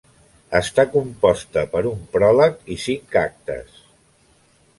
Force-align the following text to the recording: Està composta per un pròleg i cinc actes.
Està 0.59 0.85
composta 0.95 1.63
per 1.75 1.83
un 1.91 2.01
pròleg 2.15 2.59
i 2.77 2.79
cinc 2.87 3.19
actes. 3.27 3.79